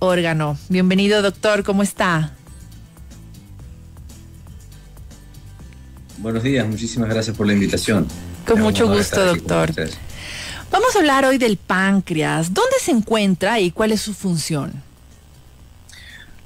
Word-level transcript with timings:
órgano. 0.00 0.58
Bienvenido, 0.68 1.22
doctor, 1.22 1.62
¿cómo 1.62 1.82
está? 1.82 2.32
Buenos 6.18 6.42
días, 6.42 6.66
muchísimas 6.66 7.08
gracias 7.08 7.36
por 7.36 7.46
la 7.46 7.54
invitación. 7.54 8.06
Con 8.46 8.60
mucho 8.60 8.88
gusto, 8.88 9.24
doctor. 9.24 9.72
Vamos 10.70 10.94
a 10.94 10.98
hablar 10.98 11.24
hoy 11.24 11.38
del 11.38 11.56
páncreas. 11.56 12.52
¿Dónde 12.52 12.76
se 12.80 12.90
encuentra 12.90 13.58
y 13.58 13.70
cuál 13.70 13.92
es 13.92 14.02
su 14.02 14.12
función? 14.12 14.72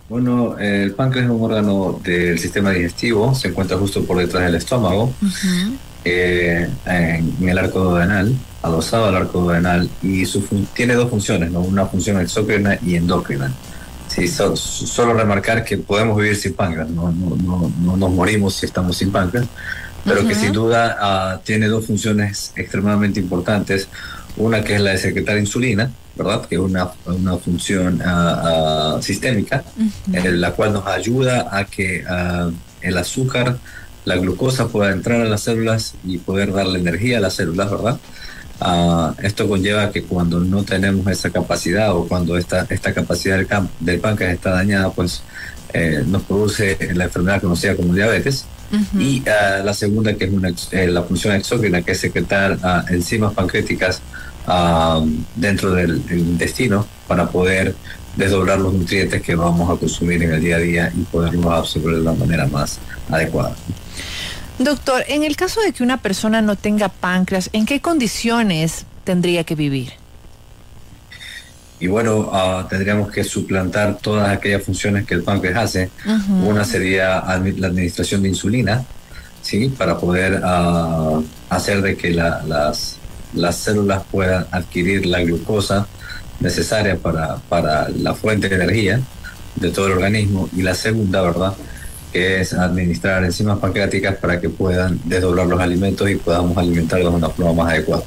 Bueno, 0.08 0.58
el 0.58 0.92
páncreas 0.92 1.24
es 1.26 1.32
un 1.32 1.42
órgano 1.42 2.00
del 2.04 2.38
sistema 2.38 2.70
digestivo, 2.70 3.34
se 3.34 3.48
encuentra 3.48 3.76
justo 3.78 4.04
por 4.04 4.18
detrás 4.18 4.44
del 4.44 4.54
estómago, 4.54 5.12
eh, 6.04 6.68
en 6.86 7.48
el 7.48 7.58
arco 7.58 7.80
duodenal 7.80 8.36
adosado 8.64 9.06
al 9.06 9.16
arco 9.16 9.40
duodenal 9.40 9.88
y 10.02 10.24
su 10.24 10.40
tiene 10.74 10.94
dos 10.94 11.10
funciones, 11.10 11.50
¿no? 11.50 11.60
una 11.60 11.86
función 11.86 12.20
exócrina 12.20 12.78
y 12.84 12.96
endócrina. 12.96 13.52
Sí, 14.08 14.28
solo 14.28 15.14
remarcar 15.14 15.64
que 15.64 15.76
podemos 15.78 16.16
vivir 16.16 16.36
sin 16.36 16.54
páncreas, 16.54 16.88
no, 16.88 17.10
no, 17.10 17.36
no, 17.36 17.72
no, 17.80 17.96
nos 17.96 18.10
morimos 18.10 18.54
si 18.54 18.66
estamos 18.66 18.96
sin 18.96 19.10
páncreas, 19.10 19.46
pero 20.04 20.26
que 20.26 20.34
sin 20.34 20.52
duda 20.52 20.96
uh, 21.00 21.40
tiene 21.44 21.66
dos 21.66 21.86
funciones 21.86 22.52
extremadamente 22.54 23.18
importantes. 23.18 23.88
Una 24.36 24.62
que 24.62 24.74
es 24.74 24.80
la 24.80 24.90
de 24.90 24.98
secretar 24.98 25.38
insulina, 25.38 25.90
¿verdad? 26.16 26.44
Que 26.46 26.56
es 26.56 26.60
una, 26.60 26.90
una 27.06 27.36
función 27.38 28.02
uh, 28.02 28.96
uh, 28.96 29.02
sistémica, 29.02 29.64
en 30.12 30.40
la 30.40 30.52
cual 30.52 30.72
nos 30.72 30.86
ayuda 30.86 31.48
a 31.50 31.64
que 31.64 32.04
el 32.82 32.98
azúcar, 32.98 33.58
la 34.04 34.16
glucosa 34.16 34.68
pueda 34.68 34.92
entrar 34.92 35.22
a 35.22 35.24
las 35.24 35.42
células 35.42 35.94
y 36.04 36.18
poder 36.18 36.52
darle 36.52 36.78
energía 36.78 37.18
a 37.18 37.20
las 37.20 37.34
células, 37.34 37.70
¿verdad? 37.70 37.98
Uh, 38.60 39.12
esto 39.22 39.48
conlleva 39.48 39.90
que 39.90 40.04
cuando 40.04 40.38
no 40.40 40.62
tenemos 40.62 41.06
esa 41.08 41.30
capacidad 41.30 41.94
o 41.94 42.06
cuando 42.06 42.38
esta, 42.38 42.66
esta 42.70 42.94
capacidad 42.94 43.36
del, 43.36 43.48
del 43.80 44.00
páncreas 44.00 44.34
está 44.34 44.50
dañada, 44.50 44.90
pues 44.90 45.22
eh, 45.72 46.04
nos 46.06 46.22
produce 46.22 46.78
la 46.94 47.04
enfermedad 47.04 47.40
conocida 47.40 47.74
como 47.74 47.92
diabetes. 47.92 48.46
Y 48.98 49.20
uh, 49.20 49.64
la 49.64 49.74
segunda, 49.74 50.14
que 50.14 50.24
es 50.24 50.32
una, 50.32 50.50
eh, 50.70 50.86
la 50.88 51.02
función 51.02 51.34
exógena, 51.34 51.82
que 51.82 51.92
es 51.92 52.00
secretar 52.00 52.52
uh, 52.52 52.92
enzimas 52.92 53.32
pancreáticas 53.34 54.00
dentro 55.36 55.72
del, 55.72 56.02
intestino 56.10 56.86
para 57.08 57.26
poder 57.28 57.74
desdoblar 58.14 58.60
los 58.60 58.74
nutrientes 58.74 59.22
que 59.22 59.34
vamos 59.34 59.70
a 59.70 59.80
consumir 59.80 60.22
en 60.22 60.34
el 60.34 60.40
día 60.40 60.56
a 60.56 60.58
día 60.58 60.92
y 60.94 61.00
poderlos 61.04 61.46
absorber 61.46 61.94
de 61.94 62.00
una 62.02 62.12
manera 62.12 62.46
más 62.46 62.78
adecuada. 63.10 63.56
Doctor, 64.58 65.04
en 65.08 65.24
el 65.24 65.36
caso 65.36 65.60
de 65.60 65.72
que 65.72 65.82
una 65.82 65.98
persona 65.98 66.40
no 66.40 66.54
tenga 66.56 66.88
páncreas, 66.88 67.50
¿en 67.52 67.66
qué 67.66 67.80
condiciones 67.80 68.86
tendría 69.02 69.44
que 69.44 69.54
vivir? 69.54 69.92
Y 71.80 71.88
bueno, 71.88 72.30
uh, 72.30 72.64
tendríamos 72.68 73.10
que 73.10 73.24
suplantar 73.24 73.98
todas 73.98 74.28
aquellas 74.28 74.62
funciones 74.62 75.06
que 75.06 75.14
el 75.14 75.22
páncreas 75.22 75.58
hace. 75.58 75.90
Una 76.44 76.64
sería 76.64 77.22
la 77.26 77.66
administración 77.66 78.22
de 78.22 78.28
insulina, 78.28 78.84
¿sí? 79.42 79.68
Para 79.76 79.98
poder 79.98 80.40
uh, 80.42 81.22
hacer 81.50 81.82
de 81.82 81.96
que 81.96 82.12
la, 82.12 82.42
las, 82.46 82.96
las 83.34 83.56
células 83.56 84.02
puedan 84.10 84.46
adquirir 84.52 85.04
la 85.04 85.20
glucosa 85.20 85.86
necesaria 86.38 86.96
para, 86.96 87.36
para 87.48 87.88
la 87.88 88.14
fuente 88.14 88.48
de 88.48 88.54
energía 88.54 89.00
de 89.56 89.70
todo 89.70 89.88
el 89.88 89.94
organismo. 89.94 90.48
Y 90.56 90.62
la 90.62 90.74
segunda, 90.74 91.22
¿verdad? 91.22 91.54
Que 92.14 92.40
es 92.40 92.54
administrar 92.54 93.22
enzimas 93.24 93.58
pancreáticas 93.58 94.16
para 94.18 94.40
que 94.40 94.48
puedan 94.48 95.00
desdoblar 95.02 95.48
los 95.48 95.58
alimentos 95.58 96.08
y 96.08 96.14
podamos 96.14 96.56
alimentarlos 96.56 97.12
de 97.12 97.18
una 97.18 97.28
forma 97.28 97.64
más 97.64 97.72
adecuada. 97.72 98.04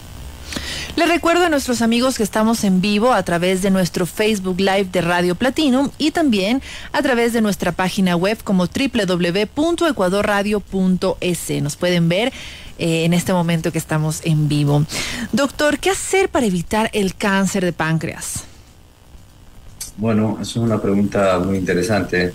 Les 0.96 1.10
recuerdo 1.10 1.44
a 1.44 1.50
nuestros 1.50 1.82
amigos 1.82 2.16
que 2.16 2.24
estamos 2.24 2.64
en 2.64 2.80
vivo 2.80 3.12
a 3.12 3.22
través 3.24 3.62
de 3.62 3.70
nuestro 3.70 4.06
Facebook 4.06 4.60
Live 4.60 4.88
de 4.94 5.02
Radio 5.02 5.36
Platinum 5.36 5.90
y 5.98 6.12
también 6.12 6.62
a 6.94 7.02
través 7.02 7.34
de 7.34 7.42
nuestra 7.42 7.74
página 7.74 8.16
web 8.16 8.38
como 8.46 8.66
www.ecuadorradio.es. 8.66 11.62
Nos 11.62 11.76
pueden 11.76 12.08
ver 12.08 12.32
eh, 12.80 13.04
en 13.04 13.14
este 13.14 13.34
momento 13.34 13.74
que 13.74 13.78
estamos 13.78 14.22
en 14.24 14.48
vivo. 14.48 14.86
Doctor, 15.34 15.80
¿qué 15.80 15.90
hacer 15.90 16.30
para 16.30 16.46
evitar 16.46 16.90
el 16.94 17.14
cáncer 17.14 17.66
de 17.66 17.74
páncreas? 17.74 18.47
Bueno, 19.98 20.38
eso 20.40 20.60
es 20.60 20.66
una 20.66 20.80
pregunta 20.80 21.40
muy 21.40 21.58
interesante. 21.58 22.32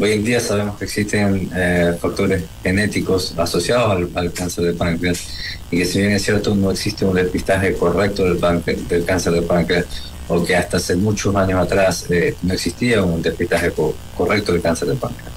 Hoy 0.00 0.12
en 0.12 0.24
día 0.24 0.40
sabemos 0.40 0.76
que 0.76 0.86
existen 0.86 1.48
eh, 1.54 1.96
factores 2.00 2.42
genéticos 2.64 3.32
asociados 3.38 4.08
al, 4.14 4.32
cáncer 4.32 4.64
de 4.64 4.72
páncreas 4.72 5.24
y 5.70 5.78
que 5.78 5.84
si 5.84 6.00
bien 6.00 6.10
es 6.10 6.24
cierto 6.24 6.54
no 6.56 6.72
existe 6.72 7.04
un 7.04 7.14
depistaje 7.14 7.74
correcto 7.74 8.24
del, 8.24 8.40
del 8.88 9.04
cáncer 9.04 9.34
de 9.34 9.42
páncreas 9.42 9.86
o 10.28 10.44
que 10.44 10.56
hasta 10.56 10.78
hace 10.78 10.96
muchos 10.96 11.34
años 11.36 11.60
atrás 11.60 12.06
eh, 12.10 12.34
no 12.42 12.54
existía 12.54 13.02
un 13.04 13.22
depistaje 13.22 13.72
correcto 14.16 14.52
del 14.52 14.60
cáncer 14.60 14.88
de 14.88 14.94
páncreas. 14.96 15.32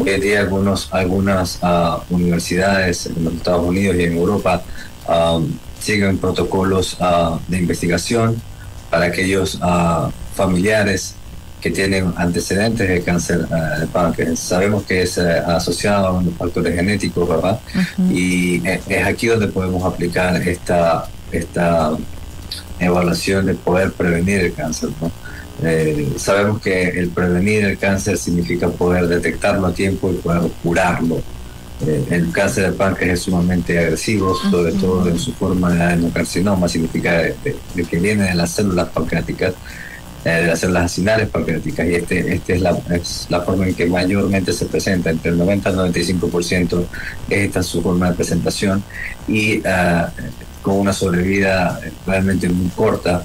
Hoy 0.00 0.10
en 0.10 0.20
día 0.20 0.40
algunos, 0.40 0.92
algunas 0.92 1.60
uh, 1.62 2.02
universidades 2.12 3.06
en 3.06 3.24
los 3.24 3.34
Estados 3.34 3.64
Unidos 3.64 3.96
y 3.96 4.02
en 4.02 4.16
Europa 4.16 4.62
um, 5.08 5.48
siguen 5.80 6.18
protocolos 6.18 6.98
uh, 7.00 7.38
de 7.48 7.58
investigación 7.58 8.42
para 8.90 9.06
aquellos 9.06 9.54
uh, 9.54 10.10
familiares 10.36 11.14
que 11.60 11.70
tienen 11.70 12.12
antecedentes 12.16 12.88
de 12.88 13.00
cáncer 13.02 13.40
uh, 13.50 13.80
de 13.80 13.86
páncreas. 13.86 14.38
Sabemos 14.38 14.84
que 14.84 15.02
es 15.02 15.16
uh, 15.18 15.22
asociado 15.48 16.06
a 16.06 16.12
unos 16.12 16.34
factores 16.34 16.74
genéticos, 16.74 17.28
¿verdad? 17.28 17.58
Y 18.10 18.62
es 18.66 19.06
aquí 19.06 19.26
donde 19.26 19.48
podemos 19.48 19.82
aplicar 19.84 20.36
esta, 20.46 21.08
esta 21.32 21.96
evaluación 22.78 23.46
de 23.46 23.54
poder 23.54 23.92
prevenir 23.92 24.40
el 24.40 24.54
cáncer, 24.54 24.90
¿no? 25.00 25.10
Eh, 25.62 26.12
sabemos 26.18 26.60
que 26.60 26.90
el 26.90 27.08
prevenir 27.08 27.64
el 27.64 27.78
cáncer 27.78 28.18
significa 28.18 28.68
poder 28.68 29.08
detectarlo 29.08 29.66
a 29.66 29.72
tiempo 29.72 30.12
y 30.12 30.16
poder 30.16 30.50
curarlo. 30.62 31.22
Eh, 31.86 32.04
el 32.10 32.30
cáncer 32.30 32.70
de 32.70 32.72
páncreas 32.72 33.18
es 33.18 33.20
sumamente 33.24 33.78
agresivo, 33.78 34.34
sobre 34.50 34.72
todo 34.72 35.08
en 35.08 35.18
su 35.18 35.32
forma 35.32 35.72
de 35.72 35.82
adenocarcinoma, 35.82 36.68
significa 36.68 37.22
que 37.90 37.98
viene 37.98 38.24
de 38.24 38.34
las 38.34 38.50
células 38.50 38.88
pancreáticas 38.88 39.54
eh, 40.26 40.40
de 40.42 40.46
las 40.48 40.58
células 40.58 40.86
acinales 40.86 41.28
pancreáticas 41.28 41.86
y 41.86 41.94
este, 41.94 42.34
este 42.34 42.54
es, 42.54 42.60
la, 42.60 42.76
es 42.90 43.26
la 43.28 43.42
forma 43.42 43.68
en 43.68 43.74
que 43.74 43.86
mayormente 43.86 44.52
se 44.52 44.66
presenta, 44.66 45.10
entre 45.10 45.30
el 45.30 45.38
90 45.38 45.68
al 45.68 45.76
95% 45.76 46.84
es 47.30 47.38
esta 47.46 47.62
su 47.62 47.80
forma 47.80 48.10
de 48.10 48.16
presentación 48.16 48.82
y 49.28 49.58
uh, 49.58 49.62
con 50.62 50.78
una 50.78 50.92
sobrevida 50.92 51.78
realmente 52.04 52.48
muy 52.48 52.68
corta, 52.70 53.22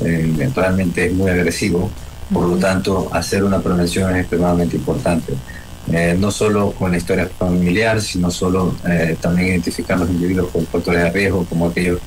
eh, 0.00 0.50
realmente 0.54 1.06
es 1.06 1.12
muy 1.12 1.28
agresivo, 1.30 1.90
por 2.32 2.46
lo 2.46 2.56
tanto 2.56 3.08
hacer 3.12 3.42
una 3.42 3.60
prevención 3.60 4.14
es 4.14 4.20
extremadamente 4.20 4.76
importante. 4.76 5.34
Eh, 5.92 6.16
no 6.18 6.30
solo 6.30 6.72
con 6.72 6.92
la 6.92 6.96
historia 6.96 7.28
familiar, 7.38 8.00
sino 8.00 8.30
solo 8.30 8.74
eh, 8.88 9.16
también 9.20 9.48
identificar 9.48 9.98
los 9.98 10.08
individuos 10.08 10.50
con 10.50 10.66
factores 10.66 11.02
de 11.02 11.10
riesgo, 11.10 11.44
como 11.44 11.66
aquellos 11.66 11.98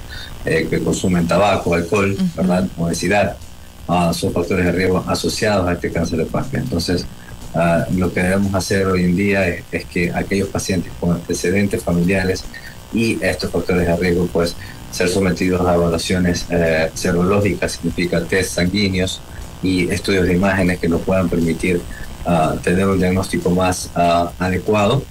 eh, 0.46 0.68
que 0.68 0.80
consumen 0.80 1.28
tabaco, 1.28 1.76
alcohol, 1.76 2.18
¿verdad? 2.36 2.68
obesidad, 2.78 3.38
uh, 3.88 4.14
son 4.14 4.32
factores 4.32 4.66
de 4.66 4.72
riesgo 4.72 5.04
asociados 5.08 5.68
a 5.68 5.74
este 5.74 5.92
cáncer 5.92 6.20
de 6.20 6.26
páncreas. 6.26 6.66
Entonces, 6.66 7.06
uh, 7.54 7.94
lo 7.98 8.14
que 8.14 8.22
debemos 8.22 8.54
hacer 8.54 8.86
hoy 8.88 9.04
en 9.04 9.16
día 9.16 9.48
es, 9.48 9.64
es, 9.72 9.86
que 9.86 10.12
aquellos 10.14 10.50
pacientes 10.50 10.92
con 11.00 11.14
antecedentes 11.14 11.84
familiares 11.84 12.44
y 12.94 13.24
estos 13.24 13.52
factores 13.52 13.88
de 13.88 13.96
riesgo, 13.96 14.28
pues, 14.28 14.56
ser 14.92 15.10
sometidos 15.10 15.68
a 15.68 15.76
evaluaciones 15.76 16.46
eh, 16.50 16.90
serológicas, 16.94 17.74
significa 17.74 18.24
test 18.24 18.56
sanguíneos 18.56 19.20
y 19.62 19.90
estudios 19.90 20.26
de 20.26 20.36
imágenes 20.36 20.80
que 20.80 20.88
nos 20.88 21.02
puedan 21.02 21.28
permitir 21.28 21.82
uh, 22.26 22.58
tener 22.60 22.88
un 22.88 22.98
diagnóstico 22.98 23.50
más 23.50 23.90
adecuado, 24.40 25.04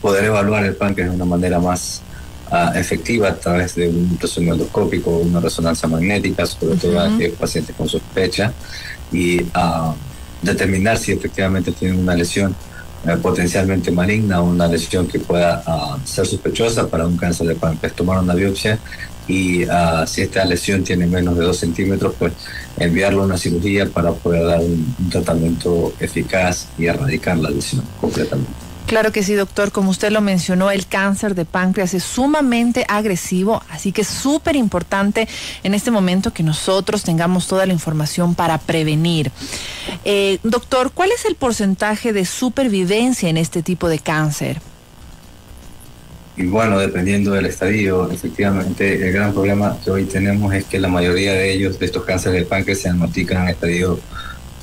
poder 0.00 0.24
evaluar 0.24 0.64
el 0.64 0.76
páncreas 0.76 1.10
de 1.10 1.16
una 1.16 1.24
manera 1.24 1.58
más 1.58 2.00
Uh, 2.48 2.78
efectiva 2.78 3.30
a 3.30 3.34
través 3.34 3.74
de 3.74 3.88
un 3.88 4.08
ultrasonido 4.12 4.54
endoscópico 4.54 5.10
o 5.10 5.18
una 5.18 5.40
resonancia 5.40 5.88
magnética, 5.88 6.46
sobre 6.46 6.76
todo 6.76 7.00
a 7.00 7.12
aquellos 7.12 7.36
pacientes 7.36 7.74
con 7.74 7.88
sospecha, 7.88 8.52
y 9.10 9.42
uh, 9.42 9.92
determinar 10.42 10.96
si 10.96 11.10
efectivamente 11.10 11.72
tienen 11.72 11.98
una 11.98 12.14
lesión 12.14 12.54
uh, 13.04 13.18
potencialmente 13.18 13.90
maligna 13.90 14.40
o 14.40 14.44
una 14.44 14.68
lesión 14.68 15.08
que 15.08 15.18
pueda 15.18 15.60
ser 16.04 16.24
sospechosa 16.24 16.86
para 16.86 17.04
un 17.04 17.16
cáncer 17.16 17.48
de 17.48 17.56
páncreas. 17.56 17.96
Tomar 17.96 18.20
una 18.22 18.34
biopsia 18.34 18.78
y 19.26 19.64
si 20.06 20.22
esta 20.22 20.44
lesión 20.44 20.84
tiene 20.84 21.08
menos 21.08 21.36
de 21.36 21.46
2 21.46 21.56
centímetros, 21.56 22.14
pues 22.16 22.32
enviarlo 22.78 23.22
a 23.22 23.24
una 23.24 23.38
cirugía 23.38 23.86
para 23.86 24.12
poder 24.12 24.46
dar 24.46 24.60
un, 24.60 24.94
un 24.96 25.10
tratamiento 25.10 25.92
eficaz 25.98 26.68
y 26.78 26.86
erradicar 26.86 27.38
la 27.38 27.50
lesión 27.50 27.82
completamente. 28.00 28.65
Claro 28.86 29.10
que 29.10 29.24
sí, 29.24 29.34
doctor. 29.34 29.72
Como 29.72 29.90
usted 29.90 30.12
lo 30.12 30.20
mencionó, 30.20 30.70
el 30.70 30.86
cáncer 30.86 31.34
de 31.34 31.44
páncreas 31.44 31.92
es 31.92 32.04
sumamente 32.04 32.84
agresivo, 32.88 33.60
así 33.68 33.90
que 33.90 34.02
es 34.02 34.08
súper 34.08 34.54
importante 34.54 35.26
en 35.64 35.74
este 35.74 35.90
momento 35.90 36.32
que 36.32 36.44
nosotros 36.44 37.02
tengamos 37.02 37.48
toda 37.48 37.66
la 37.66 37.72
información 37.72 38.36
para 38.36 38.58
prevenir. 38.58 39.32
Eh, 40.04 40.38
doctor, 40.44 40.92
¿cuál 40.92 41.10
es 41.10 41.24
el 41.24 41.34
porcentaje 41.34 42.12
de 42.12 42.24
supervivencia 42.24 43.28
en 43.28 43.38
este 43.38 43.62
tipo 43.62 43.88
de 43.88 43.98
cáncer? 43.98 44.60
bueno, 46.38 46.78
dependiendo 46.78 47.30
del 47.30 47.46
estadio, 47.46 48.10
efectivamente, 48.10 49.06
el 49.06 49.12
gran 49.12 49.32
problema 49.32 49.78
que 49.82 49.90
hoy 49.90 50.04
tenemos 50.04 50.52
es 50.52 50.66
que 50.66 50.78
la 50.78 50.88
mayoría 50.88 51.32
de 51.32 51.50
ellos, 51.50 51.78
de 51.78 51.86
estos 51.86 52.04
cánceres 52.04 52.40
de 52.40 52.46
páncreas, 52.46 52.80
se 52.80 52.88
diagnostican 52.90 53.44
en 53.44 53.48
estadio 53.48 53.98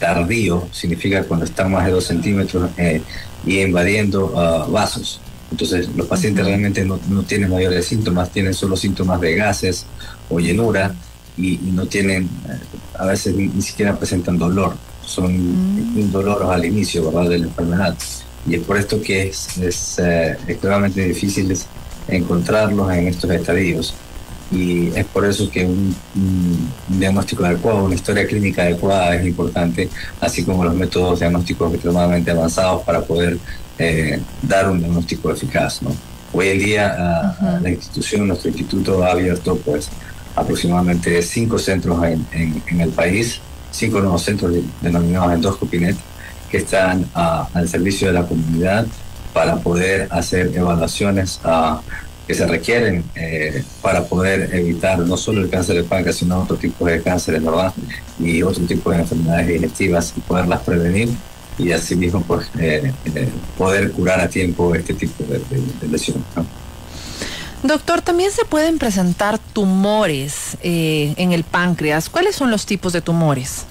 tardío, 0.03 0.67
significa 0.73 1.23
cuando 1.23 1.45
están 1.45 1.71
más 1.71 1.85
de 1.85 1.93
dos 1.93 2.03
centímetros 2.03 2.69
eh, 2.77 3.01
y 3.45 3.61
invadiendo 3.61 4.33
ah, 4.35 4.67
vasos. 4.69 5.21
Entonces, 5.49 5.87
los 5.95 6.07
pacientes 6.07 6.45
realmente 6.45 6.83
no, 6.83 6.99
no, 7.07 7.23
tienen 7.23 7.49
mayores 7.49 7.85
síntomas, 7.85 8.29
tienen 8.29 8.53
solo 8.53 8.75
síntomas 8.75 9.21
de 9.21 9.35
gases 9.35 9.85
o 10.29 10.39
llenura 10.39 10.93
y, 11.37 11.57
no 11.71 11.85
tienen, 11.85 12.23
eh, 12.23 12.59
a 12.99 13.05
veces 13.05 13.33
ni, 13.33 13.61
siquiera 13.61 13.95
presentan 13.95 14.37
dolor, 14.37 14.75
son 15.05 15.31
mm. 15.31 15.99
indoloros 15.99 16.49
al 16.49 16.65
inicio 16.65 17.09
¿verdad? 17.09 17.29
de 17.29 17.39
la 17.39 17.45
enfermedad. 17.45 17.97
Y 18.45 18.55
es 18.55 18.61
por 18.63 18.77
esto 18.77 19.01
que 19.01 19.29
es, 19.29 19.57
es 19.57 19.99
eh, 19.99 20.35
extremadamente 20.49 21.01
difícil 21.01 21.57
encontrarlos 22.09 22.91
en 22.91 23.07
estos 23.07 23.31
estadios. 23.31 23.93
Y 24.53 24.91
es 24.95 25.05
por 25.05 25.25
eso 25.25 25.49
que 25.49 25.65
un, 25.65 25.95
diagnóstico 26.87 27.43
adecuado, 27.45 27.85
una 27.85 27.95
historia 27.95 28.27
clínica 28.27 28.61
adecuada 28.61 29.15
es 29.15 29.25
importante, 29.25 29.89
así 30.21 30.43
como 30.43 30.63
los 30.63 30.75
métodos 30.75 31.19
diagnósticos 31.19 31.73
extremadamente 31.73 32.31
avanzados 32.31 32.83
para 32.83 33.01
poder 33.01 33.37
eh, 33.79 34.19
dar 34.41 34.69
un 34.69 34.79
diagnóstico 34.79 35.31
eficaz. 35.31 35.81
¿no? 35.81 35.95
Hoy 36.33 36.49
en 36.49 36.59
día 36.59 37.37
la 37.61 37.69
institución, 37.69 38.27
nuestro 38.27 38.49
instituto 38.49 39.03
ha 39.03 39.11
abierto 39.11 39.55
pues 39.57 39.89
aproximadamente 40.35 41.21
cinco 41.21 41.57
centros 41.59 42.03
en, 42.03 42.25
en, 42.31 42.81
el 42.81 42.89
país, 42.89 43.39
cinco 43.71 43.99
nuevos 43.99 44.23
centros 44.23 44.53
denominados 44.81 45.33
Endoscopinet, 45.33 45.95
que 46.49 46.57
están 46.57 47.07
al 47.13 47.67
servicio 47.67 48.07
de 48.07 48.13
la 48.13 48.25
comunidad 48.25 48.85
para 49.33 49.55
poder 49.57 50.07
hacer 50.11 50.55
evaluaciones 50.55 51.39
que 52.27 52.33
se 52.33 52.47
requieren 52.47 53.03
eh, 53.15 53.63
para 53.81 54.05
poder 54.05 54.53
evitar 54.55 54.99
no 54.99 55.17
solo 55.17 55.41
el 55.41 55.49
cáncer 55.49 55.75
de 55.75 55.83
páncreas, 55.83 56.17
sino 56.17 56.41
otro 56.41 56.55
tipo 56.55 56.85
de 56.85 57.01
cánceres, 57.01 57.43
¿verdad? 57.43 57.73
Y 58.19 58.41
otro 58.43 58.63
tipo 58.65 58.91
de 58.91 58.99
enfermedades 58.99 59.47
digestivas 59.47 60.13
y 60.15 60.21
poderlas 60.21 60.61
prevenir 60.61 61.09
y 61.57 61.71
asimismo 61.71 62.21
pues, 62.21 62.47
eh, 62.59 62.91
eh, 63.13 63.29
poder 63.57 63.91
curar 63.91 64.21
a 64.21 64.27
tiempo 64.27 64.73
este 64.73 64.93
tipo 64.93 65.23
de, 65.25 65.41
lesiones. 65.87 66.23
Doctor, 67.61 68.01
también 68.01 68.31
se 68.31 68.43
pueden 68.43 68.77
presentar 68.77 69.39
tumores 69.39 70.57
en 70.61 71.31
el 71.31 71.45
páncreas. 71.45 72.09
¿Cuáles 72.09 72.35
son 72.35 72.51
los 72.51 72.65
tipos 72.65 72.91
de 72.91 73.01
tumores? 73.01 73.65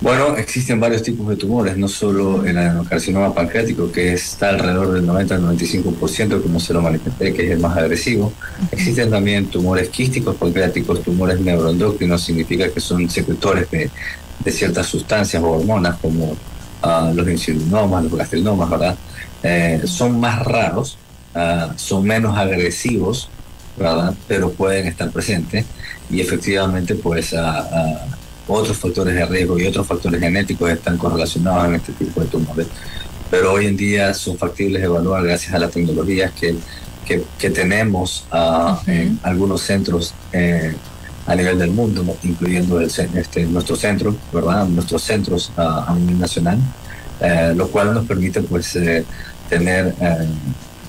Bueno, 0.00 0.36
existen 0.36 0.78
varios 0.78 1.02
tipos 1.02 1.26
de 1.26 1.36
tumores, 1.36 1.76
no 1.78 1.88
solo 1.88 2.44
el 2.44 2.58
adenocarcinoma 2.58 3.32
pancreático, 3.32 3.90
que 3.90 4.12
está 4.12 4.50
alrededor 4.50 4.92
del 4.92 5.06
90 5.06 5.34
al 5.36 5.42
95%, 5.42 6.42
como 6.42 6.60
se 6.60 6.74
lo 6.74 6.82
manifesté, 6.82 7.32
que 7.32 7.46
es 7.46 7.50
el 7.52 7.60
más 7.60 7.76
agresivo. 7.78 8.30
Existen 8.70 9.10
también 9.10 9.46
tumores 9.46 9.88
quísticos 9.88 10.36
pancreáticos, 10.36 11.02
tumores 11.02 11.40
neuroendocrinos, 11.40 12.22
significa 12.22 12.68
que 12.68 12.78
son 12.78 13.08
secretores 13.08 13.70
de, 13.70 13.90
ciertas 14.52 14.86
sustancias 14.86 15.42
o 15.42 15.50
hormonas, 15.50 15.96
como 15.96 16.36
ah, 16.82 17.10
los 17.14 17.26
insulinomas, 17.28 18.04
los 18.04 18.14
gastrinomas, 18.14 18.70
¿verdad? 18.70 18.96
Eh, 19.42 19.80
son 19.86 20.20
más 20.20 20.44
raros, 20.44 20.98
ah, 21.34 21.72
son 21.76 22.04
menos 22.04 22.36
agresivos, 22.36 23.30
¿verdad? 23.78 24.14
Pero 24.28 24.52
pueden 24.52 24.86
estar 24.86 25.10
presentes 25.10 25.64
y 26.10 26.20
efectivamente, 26.20 26.94
pues, 26.94 27.32
uh, 27.32 27.36
otros 28.46 28.76
factores 28.76 29.14
de 29.14 29.26
riesgo 29.26 29.58
y 29.58 29.66
otros 29.66 29.86
factores 29.86 30.20
genéticos 30.20 30.70
están 30.70 30.96
correlacionados 30.96 31.66
en 31.66 31.74
este 31.76 31.92
tipo 31.92 32.20
de 32.20 32.26
tumores. 32.26 32.66
Pero 33.30 33.52
hoy 33.52 33.66
en 33.66 33.76
día 33.76 34.14
son 34.14 34.38
factibles 34.38 34.80
de 34.80 34.86
evaluar 34.86 35.24
gracias 35.24 35.52
a 35.52 35.58
las 35.58 35.72
tecnologías 35.72 36.32
que, 36.32 36.54
que, 37.38 37.50
tenemos 37.50 38.24
ah, 38.30 38.80
en 38.86 39.18
algunos 39.22 39.62
centros 39.62 40.14
eh, 40.32 40.74
a 41.26 41.34
nivel 41.34 41.58
del 41.58 41.70
mundo, 41.70 42.04
incluyendo 42.22 42.80
el, 42.80 42.90
este, 43.14 43.46
nuestro 43.46 43.74
centro, 43.74 44.16
¿verdad? 44.32 44.66
nuestros 44.66 45.02
centros 45.02 45.52
ah, 45.56 45.86
a 45.88 45.94
nivel 45.94 46.20
nacional, 46.20 46.58
eh, 47.20 47.52
lo 47.56 47.68
cual 47.68 47.94
nos 47.94 48.06
permite 48.06 48.42
pues, 48.42 48.76
eh, 48.76 49.04
tener 49.48 49.94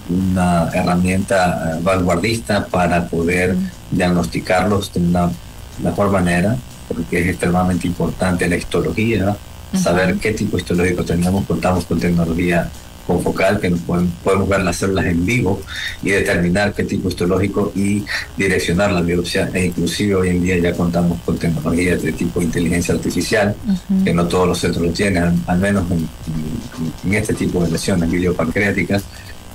una 0.10 0.70
herramienta 0.74 1.80
vanguardista 1.82 2.66
para 2.66 3.08
poder 3.08 3.56
diagnosticarlos 3.92 4.94
de 4.94 5.02
una 5.02 5.32
mejor 5.80 6.10
manera 6.10 6.58
porque 6.88 7.22
es 7.22 7.28
extremadamente 7.28 7.88
importante 7.88 8.48
la 8.48 8.58
histología, 8.58 9.36
saber 9.74 10.16
qué 10.16 10.32
tipo 10.32 10.58
histológico 10.58 11.04
tenemos, 11.04 11.46
contamos 11.46 11.86
con 11.86 12.00
tecnología 12.00 12.70
confocal 13.08 13.60
que 13.60 13.70
nos 13.70 13.80
podemos 13.80 14.50
ver 14.50 14.62
las 14.62 14.76
células 14.76 15.06
en 15.06 15.26
vivo 15.26 15.62
y 16.04 16.10
determinar 16.10 16.74
qué 16.74 16.84
tipo 16.84 17.08
histológico 17.08 17.72
y 17.74 18.04
direccionar 18.36 18.92
la 18.92 19.02
biopsia. 19.02 19.50
E 19.54 19.66
inclusive 19.68 20.16
hoy 20.16 20.30
en 20.30 20.44
día 20.44 20.58
ya 20.58 20.74
contamos 20.74 21.20
con 21.26 21.38
tecnologías 21.38 22.04
de 22.04 22.12
tipo 22.12 22.42
inteligencia 22.42 22.94
artificial 22.94 23.56
que 24.04 24.14
no 24.14 24.28
todos 24.28 24.48
los 24.48 24.60
centros 24.60 24.86
lo 24.86 24.92
tienen 24.92 25.42
al, 25.48 25.60
menos 25.60 25.86
en, 25.90 27.14
este 27.14 27.34
tipo 27.34 27.64
de 27.64 27.72
lesiones 27.72 28.12
videopancreáticas 28.12 29.04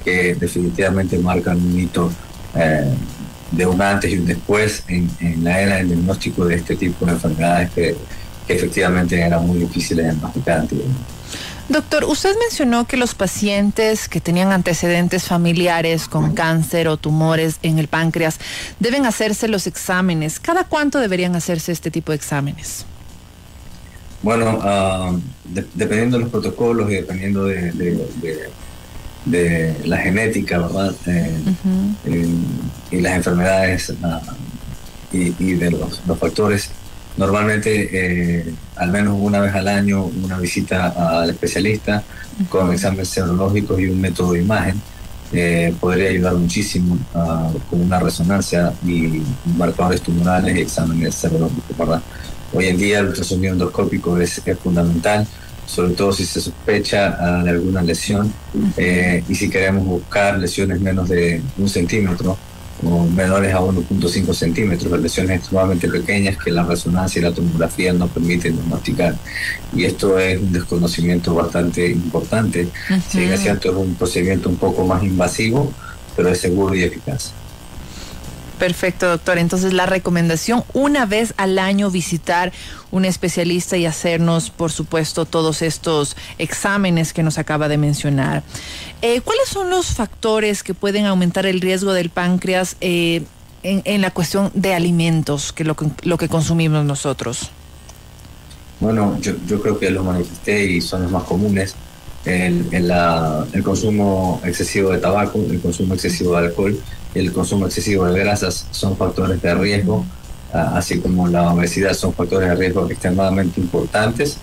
que 0.03 0.35
definitivamente 0.35 1.19
marcan 1.19 1.59
un 1.59 1.79
hito 1.79 2.11
eh, 2.57 2.93
de 3.53 3.67
un 3.67 3.81
antes 3.81 4.11
y 4.11 4.19
un 4.19 4.27
después 4.27 4.83
en, 4.89 5.09
la 5.45 5.61
era 5.61 5.77
del 5.77 5.89
diagnóstico 5.89 6.45
de 6.47 6.57
este 6.57 6.77
tipo 6.77 7.07
de 7.07 7.13
enfermedades 7.13 7.71
que, 7.71 7.97
efectivamente 8.49 9.19
eran 9.19 9.47
muy 9.47 9.59
difíciles 9.61 10.05
de 10.05 10.13
diagnosticar 10.13 10.67
Doctor, 11.71 12.05
usted 12.05 12.35
mencionó 12.39 12.87
que 12.87 12.99
los 12.99 13.15
pacientes 13.15 14.09
que 14.09 14.21
tenían 14.21 14.53
antecedentes 14.53 15.25
familiares 15.25 16.07
con 16.07 16.35
cáncer 16.35 16.87
o 16.89 16.99
tumores 16.99 17.57
en 17.63 17.79
el 17.79 17.89
páncreas 17.89 18.39
deben 18.79 19.07
hacerse 19.07 19.49
los 19.49 19.67
exámenes. 19.67 20.39
¿Cada 20.39 20.65
cuánto 20.65 20.99
deberían 20.99 21.35
hacerse 21.35 21.73
este 21.73 21.91
tipo 21.91 22.13
de 22.13 22.17
exámenes? 22.17 22.85
Bueno, 24.23 24.59
ah, 24.61 25.13
dependiendo 25.73 26.19
de 26.19 26.25
los 26.25 26.33
protocolos 26.33 26.91
y 26.91 26.95
dependiendo 26.97 27.45
de 27.45 27.73
de 27.73 28.51
la 29.27 29.99
genética, 29.99 30.59
¿verdad? 30.59 30.95
Eh, 31.07 31.41
eh, 32.07 32.35
y 32.91 33.01
las 33.01 33.17
enfermedades 33.17 33.93
ah, 34.03 34.21
y, 35.13 35.55
de 35.55 35.71
los, 35.71 36.01
factores. 36.19 36.71
Normalmente, 37.17 37.91
eh, 37.93 38.55
al 38.77 38.91
menos 38.91 39.17
una 39.21 39.41
vez 39.41 39.55
al 39.55 39.69
año, 39.69 40.05
una 40.05 40.39
visita 40.39 41.21
al 41.21 41.31
especialista 41.31 42.03
con 42.49 42.73
exámenes 42.73 43.09
serológicos 43.09 43.79
y 43.81 43.87
un 43.87 44.01
método 44.01 44.33
de 44.33 44.41
imagen 44.41 44.81
podría 45.81 46.11
ayudar 46.11 46.35
muchísimo 46.35 46.99
ah, 47.15 47.51
con 47.71 47.81
una 47.81 47.99
resonancia 48.01 48.73
y 48.87 49.23
marcadores 49.57 50.03
tumorales 50.03 50.57
y 50.57 50.61
exámenes 50.61 51.15
serológicos, 51.15 51.77
¿verdad? 51.77 52.03
Hoy 52.53 52.67
en 52.67 52.77
día 52.77 52.99
el 52.99 53.09
ultrasonido 53.09 53.55
endoscópico 53.55 54.19
es, 54.19 54.43
es 54.45 54.59
fundamental 54.59 55.27
sobre 55.67 55.95
todo 55.95 56.13
si 56.13 56.25
se 56.25 56.41
sospecha 56.41 57.17
ah, 57.19 57.43
de 57.43 57.51
alguna 57.51 57.83
lesión 57.83 58.33
eh, 58.77 59.23
y 59.29 59.35
si 59.35 59.49
queremos 59.49 59.85
buscar 59.85 60.39
lesiones 60.39 60.81
menos 60.81 61.09
de 61.09 61.41
un 61.59 61.69
centímetro 61.69 62.37
o 62.85 63.05
menores 63.05 63.55
a 63.55 63.61
1.5 63.61 64.35
centímetros, 64.35 65.01
lesiones 65.01 65.39
extremadamente 65.39 65.89
pequeñas 65.89 66.37
que 66.37 66.51
la 66.51 66.65
resonancia 66.65 67.21
y 67.21 67.23
la 67.23 67.33
tomografía 67.33 67.93
no 67.93 68.09
permiten 68.09 68.57
diagnosticar. 68.57 69.15
Y 69.75 69.85
esto 69.85 70.19
es 70.19 70.41
un 70.41 70.53
desconocimiento 70.53 71.33
bastante 71.35 71.89
importante. 71.91 72.69
Si 73.09 73.23
es 73.23 73.41
cierto, 73.41 73.71
es 73.71 73.77
un 73.77 73.95
procedimiento 73.95 74.49
un 74.49 74.57
poco 74.57 74.85
más 74.85 75.03
invasivo, 75.05 75.73
pero 76.17 76.31
es 76.31 76.41
seguro 76.41 76.75
y 76.75 76.83
eficaz. 76.83 77.33
Perfecto, 78.63 79.09
doctor. 79.09 79.39
Entonces, 79.39 79.73
la 79.73 79.87
recomendación, 79.87 80.63
una 80.73 81.05
vez 81.05 81.35
al 81.37 81.59
año 81.59 81.91
visitar 81.91 82.53
un 82.93 83.05
especialista 83.05 83.77
y 83.77 83.87
hacernos, 83.87 84.51
por 84.51 84.71
supuesto, 84.71 85.25
todos 85.25 85.63
estos 85.63 86.17
exámenes 86.39 87.13
que 87.13 87.25
nos 87.25 87.39
acaba 87.39 87.67
de 87.67 87.77
mencionar. 87.77 88.45
Eh, 89.01 89.21
¿Cuáles 89.21 89.49
son 89.49 89.69
los 89.69 89.87
factores 89.87 90.63
que 90.63 90.75
pueden 90.75 91.07
aumentar 91.07 91.45
el 91.45 91.61
riesgo 91.61 91.93
del 91.93 92.11
páncreas 92.11 92.77
eh, 92.81 93.25
en, 93.65 94.01
la 94.01 94.13
cuestión 94.13 94.53
de 94.55 94.75
alimentos, 94.75 95.53
que 95.53 95.65
lo, 95.65 95.75
lo 96.05 96.17
que 96.17 96.29
consumimos 96.29 96.85
nosotros? 96.85 97.51
Bueno, 98.79 99.19
yo, 99.21 99.61
creo 99.61 99.77
que 99.77 99.91
los 99.91 100.05
manifesté 100.05 100.67
y 100.67 100.81
son 100.81 101.03
los 101.03 101.11
más 101.11 101.25
comunes. 101.25 101.75
El, 102.25 102.71
consumo 103.65 104.41
excesivo 104.45 104.91
de 104.91 104.99
tabaco, 104.99 105.45
el 105.51 105.61
consumo 105.61 105.95
excesivo 105.95 106.39
de 106.39 106.47
alcohol 106.47 106.81
el 107.15 107.33
consumo 107.33 107.67
excesivo 107.67 108.07
de 108.07 108.21
grasas 108.21 108.67
son 108.71 108.97
factores 108.97 109.41
de 109.43 109.55
riesgo, 109.55 110.05
así 110.53 111.01
como 111.01 111.29
la 111.29 111.53
obesidad 111.53 111.95
son 111.95 112.13
factores 112.13 112.49
de 112.49 112.55
riesgo 112.55 112.89
extremadamente 112.91 113.61
importantes 113.61 114.39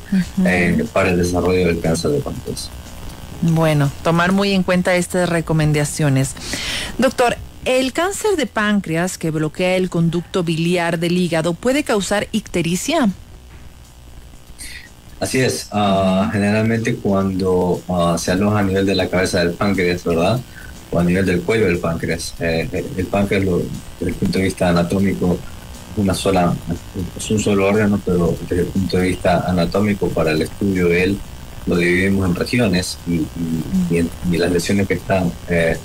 eh, 0.45 0.85
para 0.91 1.09
el 1.09 1.17
desarrollo 1.17 1.67
del 1.67 1.79
cáncer 1.79 2.11
de 2.11 2.19
páncreas. 2.19 2.69
Bueno, 3.41 3.91
tomar 4.03 4.31
muy 4.31 4.51
en 4.51 4.63
cuenta 4.63 4.95
estas 4.95 5.29
recomendaciones. 5.29 6.35
Doctor, 6.97 7.37
¿el 7.65 7.93
cáncer 7.93 8.35
de 8.35 8.47
páncreas 8.47 9.17
que 9.17 9.31
bloquea 9.31 9.75
el 9.75 9.89
conducto 9.89 10.43
biliar 10.43 10.99
del 10.99 11.17
hígado 11.17 11.53
puede 11.53 11.83
causar 11.83 12.27
ictericia? 12.31 13.09
Así 15.19 15.39
es, 15.39 15.67
ah, 15.71 16.29
generalmente 16.31 16.95
cuando 16.95 17.81
ah, 17.89 18.15
se 18.17 18.31
aloja 18.31 18.59
a 18.59 18.63
nivel 18.63 18.85
de 18.85 18.95
la 18.95 19.09
cabeza 19.09 19.39
del 19.39 19.51
páncreas, 19.51 20.03
¿verdad? 20.03 20.39
O 20.91 20.99
a 20.99 21.03
nivel 21.03 21.25
del 21.25 21.41
cuello 21.41 21.67
del 21.67 21.79
páncreas. 21.79 22.33
el 22.39 23.05
páncreas, 23.09 23.43
desde 23.43 24.11
el 24.11 24.13
punto 24.15 24.37
de 24.39 24.45
vista 24.45 24.69
anatómico, 24.69 25.37
una 25.97 26.13
sola, 26.13 26.53
es 27.17 27.31
un 27.31 27.39
solo 27.39 27.67
órgano, 27.67 27.99
pero 28.05 28.35
desde 28.47 28.63
el 28.63 28.67
punto 28.67 28.97
de 28.97 29.07
vista 29.07 29.43
anatómico, 29.47 30.07
para 30.09 30.31
el 30.31 30.41
estudio 30.41 30.87
de 30.87 31.03
él, 31.03 31.17
lo 31.65 31.75
dividimos 31.75 32.27
en 32.27 32.35
regiones 32.35 32.97
y, 33.07 33.25
las 34.37 34.51
lesiones 34.51 34.87
que 34.87 34.93
están 34.93 35.31
eh, 35.49 35.77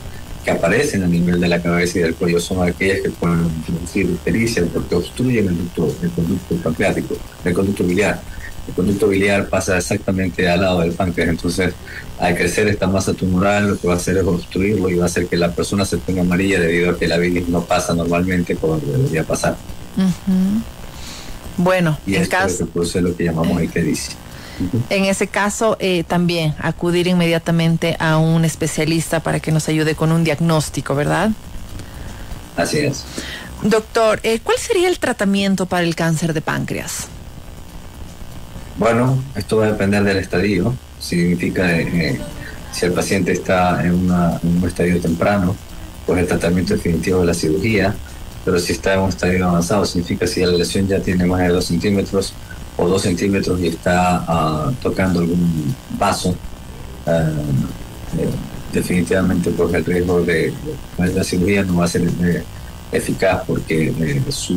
que 0.45 0.51
aparecen 0.51 1.03
a 1.03 1.07
nivel 1.07 1.41
de 1.41 1.49
la 1.49 1.61
cabeza 1.61 1.99
y 1.99 2.03
del 2.03 2.15
cuello 2.15 2.39
son 2.39 2.69
aquellas 2.69 3.01
que 3.01 3.11
pueden 3.11 3.49
producir 3.67 4.07
ictericia 4.07 4.65
porque 4.73 4.95
obstruyen 4.95 5.49
el, 5.49 5.57
ducto, 5.57 5.97
el 6.03 6.11
conducto 6.11 6.57
pancreático, 6.57 7.17
el 7.45 7.55
conducto 7.55 7.85
biliar. 7.85 8.21
El 8.67 8.75
conducto 8.75 9.09
biliar 9.09 9.49
pasa 9.49 9.77
exactamente 9.77 10.49
al 10.49 10.63
lado 10.63 10.81
del 10.81 10.93
páncreas, 10.93 11.29
entonces 11.29 11.75
al 12.19 12.35
crecer 12.35 12.69
esta 12.69 12.87
masa 12.87 13.13
tumoral 13.13 13.69
lo 13.69 13.79
que 13.79 13.89
va 13.89 13.95
a 13.95 13.97
hacer 13.97 14.17
es 14.17 14.25
obstruirlo 14.25 14.89
y 14.89 14.95
va 14.95 15.05
a 15.05 15.07
hacer 15.07 15.27
que 15.27 15.37
la 15.37 15.53
persona 15.53 15.85
se 15.85 15.99
ponga 15.99 16.23
amarilla 16.23 16.61
debido 16.61 16.91
a 16.91 16.99
que 16.99 17.07
la 17.07 17.19
bilis 17.19 17.49
no 17.49 17.63
pasa 17.63 17.95
normalmente 17.95 18.57
como 18.57 18.79
debería 18.79 19.25
pasar. 19.25 19.57
Bueno, 21.57 21.99
y 22.07 22.17
en 22.17 22.27
caso... 22.27 22.69
Es 22.83 22.95
lo 22.97 23.17
que 23.17 23.25
llamamos 23.25 23.63
ictericia. 23.63 24.17
En 24.89 25.05
ese 25.05 25.27
caso, 25.27 25.77
eh, 25.81 26.05
también 26.05 26.55
acudir 26.61 27.07
inmediatamente 27.07 27.97
a 27.99 28.19
un 28.19 28.45
especialista 28.45 29.21
para 29.21 29.41
que 29.41 29.51
nos 29.51 29.69
ayude 29.69 29.95
con 29.95 30.13
un 30.13 30.25
diagnóstico, 30.25 30.95
¿verdad? 30.95 31.31
Así 32.57 32.79
es. 32.79 33.05
Doctor, 33.63 34.21
eh, 34.23 34.41
¿cuál 34.43 34.59
sería 34.59 34.89
el 34.89 34.99
tratamiento 34.99 35.67
para 35.67 35.85
el 35.85 35.97
cáncer 35.97 36.35
de 36.35 36.41
páncreas? 36.41 37.09
Bueno, 38.77 39.23
esto 39.35 39.59
va 39.59 39.67
a 39.67 39.73
depender 39.73 40.03
del 40.05 40.19
estadio. 40.19 40.75
Significa 40.99 41.79
eh, 41.79 42.21
si 42.73 42.87
el 42.87 42.93
paciente 42.93 43.33
está 43.33 43.85
en, 43.85 44.11
en, 44.11 44.57
un 44.59 44.65
estadio 44.67 45.01
temprano, 45.01 45.55
pues 46.07 46.21
el 46.21 46.27
tratamiento 46.27 46.75
definitivo 46.75 47.21
de 47.21 47.27
la 47.27 47.35
cirugía. 47.35 47.95
Pero 48.45 48.59
si 48.59 48.73
está 48.73 48.95
en 48.95 49.01
un 49.01 49.09
estadio 49.09 49.49
avanzado, 49.49 49.85
significa 49.85 50.27
si 50.27 50.45
la 50.45 50.53
lesión 50.53 50.87
ya 50.87 51.01
tiene 51.01 51.25
más 51.25 51.41
de 51.41 51.49
2 51.49 51.65
centímetros, 51.65 52.35
o 52.77 52.89
dos 52.89 53.03
centímetros 53.03 53.61
y 53.61 53.69
está 53.69 54.25
ah, 54.27 54.73
tocando 54.83 55.21
algún 55.21 55.75
vaso, 55.99 56.35
eh, 57.07 58.29
definitivamente 58.73 59.51
pues 59.51 59.73
el 59.75 59.85
riesgo 59.85 60.23
de, 60.23 60.53
la 60.99 61.23
cirugía 61.25 61.63
no 61.63 61.77
va 61.77 61.85
a 61.85 61.89
ser 61.89 62.03
eh, 62.03 62.43
eficaz 62.91 63.43
porque 63.47 63.95
eh, 63.99 64.23
su, 64.31 64.57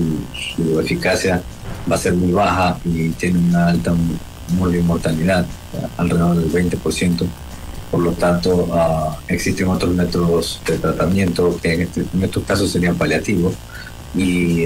eficacia 0.79 1.41
va 1.89 1.95
a 1.95 1.99
ser 1.99 2.13
muy 2.13 2.31
baja 2.31 2.77
y 2.85 3.09
tiene 3.09 3.39
una 3.39 3.67
alta 3.67 3.93
mortalidad, 4.83 5.45
alrededor 5.97 6.37
del 6.37 6.69
20%. 6.71 7.25
Por 7.91 8.01
lo 8.01 8.11
tanto, 8.11 8.67
ah, 8.73 9.17
existen 9.27 9.67
otros 9.67 9.93
métodos 9.93 10.61
de 10.67 10.77
tratamiento 10.77 11.57
que 11.61 11.73
en, 11.73 11.81
este, 11.81 12.05
en 12.13 12.23
estos 12.23 12.43
casos 12.43 12.69
serían 12.69 12.95
paliativos 12.95 13.53
y 14.15 14.65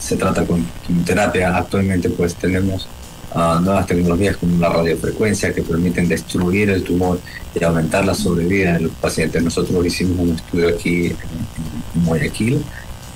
se 0.00 0.16
trata 0.16 0.44
con 0.44 0.66
quimioterapia. 0.86 1.56
Actualmente 1.56 2.08
pues 2.08 2.34
tenemos 2.34 2.88
ah, 3.34 3.60
nuevas 3.62 3.86
tecnologías 3.86 4.36
como 4.36 4.58
la 4.58 4.70
radiofrecuencia 4.70 5.54
que 5.54 5.62
permiten 5.62 6.08
destruir 6.08 6.70
el 6.70 6.82
tumor 6.82 7.20
y 7.54 7.62
aumentar 7.62 8.04
la 8.04 8.14
sobrevida 8.14 8.74
de 8.74 8.80
los 8.80 8.92
pacientes. 8.92 9.42
Nosotros 9.42 9.86
hicimos 9.86 10.18
un 10.18 10.34
estudio 10.34 10.68
aquí 10.68 11.06
en, 11.06 12.04
Guayaquil 12.04 12.64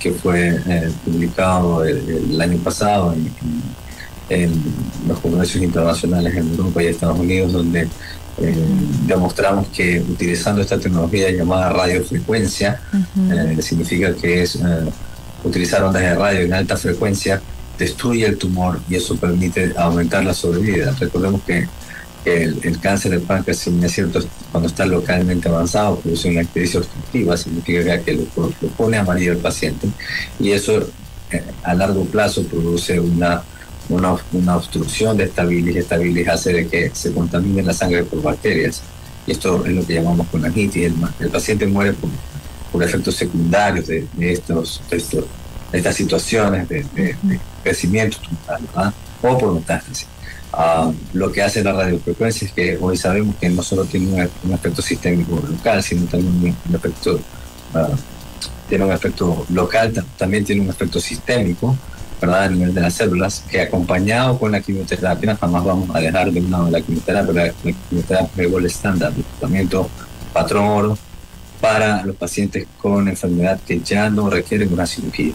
que 0.05 0.11
fue 0.11 0.61
eh, 0.67 0.91
publicado 1.03 1.83
el, 1.83 2.39
año 2.39 2.59
pasado 2.59 3.15
en, 4.29 4.51
los 5.07 5.19
congresos 5.19 5.59
internacionales 5.63 6.35
en 6.35 6.47
Europa 6.51 6.83
y 6.83 6.87
Estados 6.87 7.17
Unidos 7.17 7.53
donde 7.53 7.87
eh, 8.37 8.55
demostramos 9.07 9.67
que 9.69 9.99
utilizando 9.99 10.61
esta 10.61 10.77
tecnología 10.77 11.31
llamada 11.31 11.71
radiofrecuencia 11.71 12.79
eh, 13.31 13.57
significa 13.63 14.13
que 14.13 14.43
es 14.43 14.59
utilizar 15.43 15.83
ondas 15.83 16.03
de 16.03 16.13
radio 16.13 16.41
en 16.41 16.53
alta 16.53 16.77
frecuencia 16.77 17.41
destruye 17.79 18.27
el 18.27 18.37
tumor 18.37 18.79
y 18.87 18.95
eso 18.97 19.15
permite 19.15 19.73
aumentar 19.75 20.23
la 20.23 20.35
sobrevida. 20.35 20.95
Recordemos 20.99 21.41
que 21.47 21.67
el, 22.25 22.79
cáncer 22.79 23.11
del 23.11 23.21
páncreas, 23.21 23.59
si 23.59 23.71
es 23.83 23.91
cierto, 23.91 24.19
cuando 24.51 24.67
está 24.67 24.85
localmente 24.85 25.47
avanzado, 25.47 25.99
produce 25.99 26.29
una 26.29 26.41
ictericia 26.41 26.79
obstructiva, 26.79 27.37
significa 27.37 27.99
que 27.99 28.13
lo, 28.13 28.25
pone 28.77 28.97
amarillo 28.97 29.33
el 29.33 29.37
paciente 29.37 29.87
y 30.39 30.51
eso 30.51 30.87
eh, 31.31 31.43
a 31.63 31.73
largo 31.73 32.05
plazo 32.05 32.43
produce 32.43 32.99
una, 32.99 33.43
una, 33.89 34.55
obstrucción 34.55 35.17
de 35.17 35.25
esta 35.25 35.45
bilis. 35.45 35.75
Esta 35.75 35.97
bilis 35.97 36.27
hace 36.27 36.53
de 36.53 36.67
que 36.67 36.91
se 36.93 37.11
contamine 37.13 37.63
la 37.63 37.73
sangre 37.73 38.03
por 38.03 38.21
bacterias 38.21 38.81
y 39.27 39.31
esto 39.31 39.65
es 39.65 39.73
lo 39.73 39.85
que 39.85 39.93
llamamos 39.93 40.27
conagitis. 40.27 40.85
El, 40.85 40.95
el 41.19 41.29
paciente 41.29 41.67
muere 41.67 41.93
por 41.93 42.09
por 42.75 42.83
efectos 42.83 43.15
secundarios 43.15 43.87
de, 43.87 44.05
estos, 44.19 44.81
estas 45.71 45.95
situaciones 45.95 46.67
de, 46.67 47.15
crecimiento 47.63 48.17
tumoral 48.17 48.93
o 49.21 49.37
por 49.37 49.53
metástasis. 49.53 50.07
Lo 51.13 51.31
que 51.31 51.41
hace 51.41 51.63
la 51.63 51.73
radiofrecuencia 51.73 52.49
que 52.55 52.77
hoy 52.79 52.95
sabemos 52.97 53.35
que 53.35 53.49
no 53.49 53.61
solo 53.61 53.85
tiene 53.85 54.29
un, 54.43 54.53
efecto 54.53 54.81
sistémico 54.81 55.35
local, 55.35 55.83
sino 55.83 56.05
también 56.05 56.55
un 56.67 56.75
efecto, 56.75 57.19
ah, 57.73 57.89
tiene 58.69 58.85
un 58.85 58.91
efecto 58.91 59.45
local, 59.49 59.93
también 60.17 60.45
tiene 60.45 60.61
un 60.61 60.69
efecto 60.69 60.99
sistémico, 60.99 61.75
¿verdad? 62.21 62.43
A 62.43 62.49
nivel 62.49 62.73
de 62.73 62.81
las 62.81 62.93
células, 62.93 63.43
que 63.49 63.61
acompañado 63.61 64.39
con 64.39 64.53
la 64.53 64.61
quimioterapia, 64.61 65.35
jamás 65.35 65.63
vamos 65.63 65.93
a 65.93 65.99
dejar 65.99 66.31
de 66.31 66.39
un 66.39 66.49
lado 66.49 66.69
la 66.69 66.79
quimioterapia, 66.79 67.33
la, 67.33 67.45
la 67.45 67.73
quimioterapia 67.89 68.43
es 68.43 68.53
el 68.53 68.65
estándar, 68.65 69.13
el 69.15 69.23
tratamiento 69.23 69.89
patrón 70.31 70.65
oro, 70.65 70.97
para 71.59 72.05
los 72.05 72.15
pacientes 72.15 72.67
con 72.77 73.07
enfermedad 73.07 73.59
que 73.65 73.79
ya 73.79 74.09
no 74.09 74.29
requieren 74.29 74.71
una 74.71 74.85
cirugía. 74.85 75.33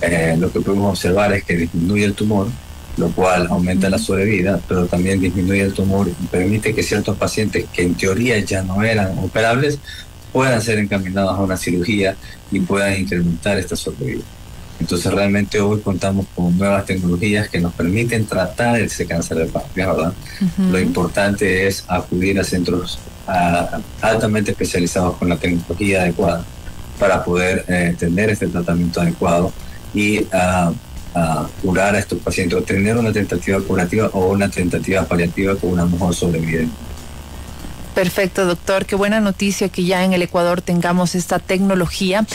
Eh, 0.00 0.36
lo 0.38 0.52
que 0.52 0.60
podemos 0.60 0.90
observar 0.90 1.32
es 1.32 1.44
que 1.44 1.56
disminuye 1.56 2.04
el 2.04 2.14
tumor, 2.14 2.48
lo 2.96 3.10
cual 3.10 3.46
aumenta 3.50 3.90
la 3.90 3.98
sobrevida, 3.98 4.60
pero 4.66 4.86
también 4.86 5.20
disminuye 5.20 5.62
el 5.62 5.72
tumor 5.72 6.08
y 6.08 6.26
permite 6.26 6.74
que 6.74 6.82
ciertos 6.82 7.16
pacientes 7.16 7.66
que 7.72 7.82
en 7.82 7.94
teoría 7.94 8.38
ya 8.38 8.62
no 8.62 8.82
eran 8.82 9.18
operables 9.18 9.78
puedan 10.32 10.60
ser 10.62 10.78
encaminados 10.78 11.38
a 11.38 11.42
una 11.42 11.56
cirugía 11.56 12.16
y 12.50 12.60
puedan 12.60 12.98
incrementar 12.98 13.58
esta 13.58 13.76
sobrevida. 13.76 14.24
Entonces 14.78 15.12
realmente 15.12 15.60
hoy 15.60 15.80
contamos 15.80 16.26
con 16.34 16.56
nuevas 16.56 16.84
tecnologías 16.84 17.48
que 17.48 17.60
nos 17.60 17.72
permiten 17.72 18.26
tratar 18.26 18.80
ese 18.80 19.06
cáncer 19.06 19.38
de 19.38 19.46
páncreas, 19.46 19.96
¿verdad? 19.96 20.12
Lo 20.70 20.78
importante 20.78 21.66
es 21.66 21.84
acudir 21.88 22.38
a 22.38 22.44
centros 22.44 22.98
altamente 24.00 24.52
especializados 24.52 25.16
con 25.16 25.28
la 25.28 25.36
tecnología 25.36 26.02
adecuada 26.02 26.44
para 26.98 27.24
poder 27.24 27.64
eh, 27.68 27.94
tener 27.98 28.30
este 28.30 28.46
tratamiento 28.48 29.00
adecuado 29.00 29.52
y 29.94 30.26
curar 31.62 31.94
a 31.94 31.98
estos 31.98 32.18
pacientes, 32.18 32.58
o 32.58 32.62
tener 32.62 32.96
una 32.96 33.12
tentativa 33.12 33.60
curativa 33.60 34.08
o 34.12 34.32
una 34.32 34.48
tentativa 34.50 35.04
paliativa 35.04 35.54
con 35.56 35.70
una 35.70 35.86
mejor 35.86 36.14
sobrevida. 36.14 36.66
Perfecto, 37.94 38.44
doctor. 38.44 38.84
Qué 38.84 38.94
buena 38.94 39.20
noticia 39.20 39.70
que 39.70 39.82
ya 39.84 40.04
en 40.04 40.12
el 40.12 40.20
Ecuador 40.20 40.60
tengamos 40.60 41.14
esta 41.14 41.38
tecnología 41.38 42.26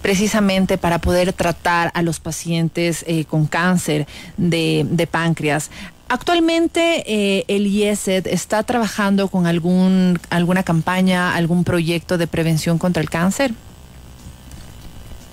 precisamente 0.00 0.78
para 0.78 1.00
poder 1.00 1.32
tratar 1.32 1.90
a 1.94 2.02
los 2.02 2.20
pacientes 2.20 3.04
eh, 3.08 3.24
con 3.24 3.46
cáncer 3.46 4.06
de, 4.36 4.86
de 4.88 5.06
páncreas. 5.08 5.70
Actualmente 6.08 7.02
eh, 7.06 7.44
el 7.48 7.66
IESED 7.66 8.28
está 8.28 8.62
trabajando 8.62 9.26
con 9.26 9.46
algún, 9.46 10.20
alguna 10.30 10.62
campaña, 10.62 11.34
algún 11.34 11.64
proyecto 11.64 12.16
de 12.16 12.28
prevención 12.28 12.78
contra 12.78 13.02
el 13.02 13.10
cáncer. 13.10 13.52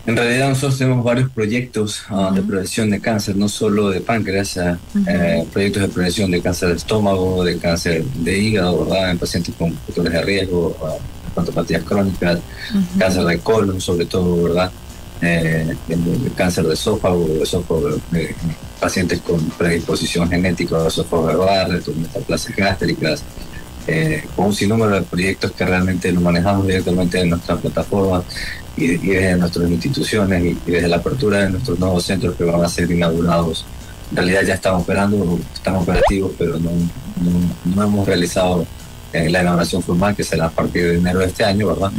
En 0.07 0.15
realidad 0.15 0.49
nosotros 0.49 0.77
tenemos 0.77 1.03
varios 1.03 1.31
proyectos 1.31 2.03
ah, 2.09 2.31
de 2.33 2.43
prevención 2.43 2.91
de 2.91 3.01
cáncer, 3.01 3.35
no 3.35 3.49
solo 3.49 3.89
de 3.89 4.01
páncreas, 4.01 4.55
eh, 4.57 5.47
proyectos 5.51 5.81
de 5.81 5.89
prevención 5.89 6.29
de 6.29 6.41
cáncer 6.41 6.69
de 6.69 6.75
estómago, 6.75 7.43
de 7.43 7.57
cáncer 7.57 8.03
de 8.03 8.37
hígado, 8.37 8.85
¿verdad? 8.85 9.11
en 9.11 9.17
pacientes 9.17 9.55
con 9.55 9.73
factores 9.73 10.13
de 10.13 10.21
riesgo, 10.21 10.77
uh, 10.79 11.83
crónicas, 11.83 12.39
cáncer 12.99 13.23
de 13.25 13.39
colon 13.39 13.81
sobre 13.81 14.05
todo, 14.05 14.43
¿verdad? 14.43 14.71
Eh, 15.21 15.75
el, 15.89 16.31
cáncer 16.35 16.65
de 16.65 16.73
esófago, 16.73 17.25
esófago 17.41 17.89
eh, 18.13 18.35
pacientes 18.79 19.21
con 19.21 19.39
predisposición 19.51 20.29
genética 20.29 20.77
de 20.77 20.87
esófago 20.89 21.27
de 21.27 21.93
metaplasias 21.95 22.55
gástricas, 22.55 23.23
eh, 23.87 24.23
con 24.35 24.47
un 24.47 24.53
sinnúmero 24.53 24.95
de 24.95 25.01
proyectos 25.03 25.51
que 25.51 25.65
realmente 25.65 26.11
lo 26.11 26.19
manejamos 26.19 26.67
directamente 26.67 27.21
en 27.21 27.29
nuestra 27.29 27.55
plataforma 27.55 28.23
y, 28.77 28.97
desde 28.97 29.37
nuestras 29.37 29.69
instituciones 29.69 30.43
y, 30.43 30.71
desde 30.71 30.87
la 30.87 30.97
apertura 30.97 31.39
de 31.39 31.51
nuestros 31.51 31.79
nuevos 31.79 32.03
centros 32.03 32.35
que 32.35 32.43
van 32.43 32.63
a 32.63 32.69
ser 32.69 32.89
inaugurados. 32.91 33.65
En 34.11 34.17
realidad 34.17 34.43
ya 34.43 34.53
están 34.55 34.75
operando, 34.75 35.39
están 35.53 35.75
operativos, 35.75 36.31
pero 36.37 36.59
no, 36.59 36.71
no, 37.75 37.83
hemos 37.83 38.07
realizado 38.07 38.65
la 39.13 39.41
inauguración 39.41 39.81
formal 39.81 40.15
que 40.15 40.23
será 40.23 40.45
a 40.47 40.49
partir 40.49 40.83
de 40.83 40.97
enero 40.97 41.19
de 41.19 41.25
este 41.25 41.43
año, 41.43 41.67
¿verdad? 41.67 41.91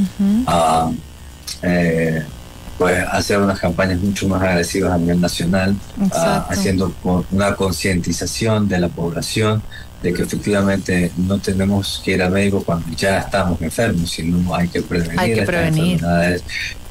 Pues 2.78 3.04
hacer 3.10 3.38
unas 3.38 3.58
campañas 3.58 4.00
mucho 4.00 4.28
más 4.28 4.42
agresivas 4.42 4.92
a 4.92 4.98
nivel 4.98 5.20
nacional, 5.20 5.76
ah, 6.12 6.46
haciendo 6.50 6.92
una 7.30 7.54
concientización 7.54 8.68
de 8.68 8.80
la 8.80 8.88
población 8.88 9.62
de 10.02 10.12
que 10.12 10.22
efectivamente 10.22 11.10
no 11.16 11.38
tenemos 11.38 12.02
que 12.04 12.12
ir 12.12 12.22
al 12.22 12.30
médico 12.30 12.62
cuando 12.62 12.86
ya 12.96 13.18
estamos 13.18 13.60
enfermos, 13.62 14.10
sino 14.10 14.54
hay 14.54 14.68
que 14.68 14.82
prevenir, 14.82 15.18
hay 15.18 15.34
que 15.34 15.42
prevenir. 15.42 15.92
enfermedades. 15.94 16.42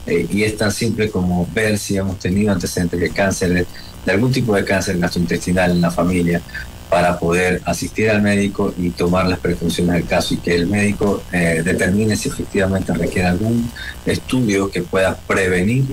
Eh, 0.08 0.28
y 0.30 0.44
es 0.44 0.58
tan 0.58 0.72
simple 0.72 1.10
como 1.10 1.48
ver 1.54 1.78
si 1.78 1.98
hemos 1.98 2.20
tenido 2.20 2.52
antecedentes 2.52 3.00
de 3.00 3.10
cáncer, 3.10 3.66
de 4.06 4.12
algún 4.12 4.32
tipo 4.32 4.56
de 4.56 4.64
cáncer 4.64 4.98
gastrointestinal 5.00 5.72
en 5.72 5.82
la 5.82 5.92
familia, 5.92 6.42
para 6.90 7.18
poder 7.20 7.62
asistir 7.66 8.10
al 8.10 8.22
médico 8.22 8.74
y 8.78 8.90
tomar 8.92 9.28
las 9.28 9.40
precauciones 9.40 9.96
del 9.96 10.06
caso 10.06 10.34
y 10.34 10.38
que 10.38 10.56
el 10.56 10.68
médico 10.68 11.24
eh, 11.32 11.62
determine 11.64 12.16
si 12.16 12.30
efectivamente 12.30 12.94
requiere 12.94 13.28
algún 13.28 13.70
estudio 14.06 14.70
que 14.70 14.82
pueda 14.82 15.16
prevenir 15.16 15.84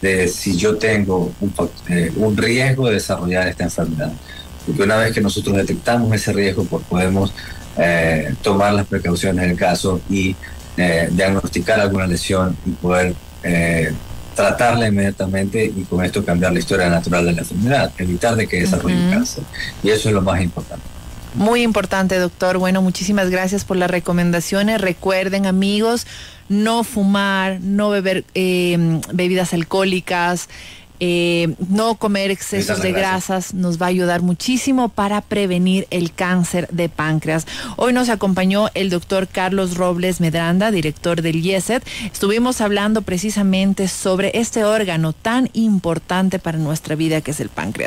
de 0.00 0.28
si 0.28 0.56
yo 0.56 0.76
tengo 0.76 1.32
un, 1.40 1.52
eh, 1.88 2.12
un 2.16 2.36
riesgo 2.36 2.86
de 2.86 2.94
desarrollar 2.94 3.48
esta 3.48 3.64
enfermedad. 3.64 4.12
Porque 4.64 4.82
una 4.82 4.96
vez 4.96 5.12
que 5.12 5.20
nosotros 5.20 5.56
detectamos 5.56 6.14
ese 6.14 6.32
riesgo, 6.32 6.64
pues 6.64 6.84
podemos 6.88 7.34
eh, 7.76 8.34
tomar 8.40 8.74
las 8.74 8.86
precauciones 8.86 9.46
del 9.46 9.56
caso 9.56 10.00
y 10.08 10.34
diagnosticar 11.10 11.80
alguna 11.80 12.06
lesión 12.06 12.56
y 12.64 12.70
poder 12.70 13.12
tratarla 14.38 14.86
inmediatamente 14.86 15.64
y 15.64 15.82
con 15.82 16.04
esto 16.04 16.24
cambiar 16.24 16.52
la 16.52 16.60
historia 16.60 16.88
natural 16.88 17.26
de 17.26 17.32
la 17.32 17.40
enfermedad, 17.40 17.92
evitar 17.98 18.36
de 18.36 18.46
que 18.46 18.60
desarrolle 18.60 19.10
cáncer. 19.10 19.42
Y 19.82 19.90
eso 19.90 20.08
es 20.08 20.14
lo 20.14 20.22
más 20.22 20.40
importante. 20.40 20.84
Muy 21.34 21.62
importante, 21.62 22.16
doctor. 22.18 22.58
Bueno, 22.58 22.80
muchísimas 22.80 23.30
gracias 23.30 23.64
por 23.64 23.76
las 23.76 23.90
recomendaciones. 23.90 24.80
Recuerden, 24.80 25.46
amigos, 25.46 26.06
no 26.48 26.84
fumar, 26.84 27.60
no 27.60 27.90
beber 27.90 28.24
eh, 28.34 29.00
bebidas 29.12 29.52
alcohólicas, 29.52 30.48
eh, 31.00 31.54
no 31.68 31.94
comer 31.94 32.30
excesos 32.30 32.82
de 32.82 32.92
grasas 32.92 33.54
nos 33.54 33.80
va 33.80 33.86
a 33.86 33.90
ayudar 33.90 34.22
muchísimo 34.22 34.88
para 34.88 35.20
prevenir 35.20 35.86
el 35.90 36.12
cáncer 36.12 36.68
de 36.70 36.88
páncreas. 36.88 37.46
Hoy 37.76 37.92
nos 37.92 38.08
acompañó 38.08 38.68
el 38.74 38.90
doctor 38.90 39.28
Carlos 39.28 39.76
Robles 39.76 40.20
Medranda, 40.20 40.70
director 40.70 41.22
del 41.22 41.44
IESET. 41.44 41.86
Estuvimos 42.04 42.60
hablando 42.60 43.02
precisamente 43.02 43.88
sobre 43.88 44.32
este 44.34 44.64
órgano 44.64 45.12
tan 45.12 45.50
importante 45.52 46.38
para 46.38 46.58
nuestra 46.58 46.94
vida 46.94 47.20
que 47.20 47.30
es 47.30 47.40
el 47.40 47.48
páncreas. 47.48 47.86